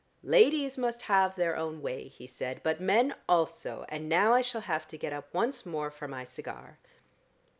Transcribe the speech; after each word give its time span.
"Ladies 0.23 0.79
must 0.79 1.03
have 1.03 1.35
their 1.35 1.55
own 1.55 1.79
way," 1.79 2.07
he 2.07 2.25
said. 2.25 2.61
"But 2.63 2.81
men 2.81 3.13
also, 3.29 3.85
and 3.87 4.09
now 4.09 4.33
I 4.33 4.41
shall 4.41 4.61
have 4.61 4.87
to 4.87 4.97
get 4.97 5.13
up 5.13 5.31
once 5.31 5.63
more 5.63 5.91
for 5.91 6.07
my 6.07 6.23
cigar." 6.23 6.79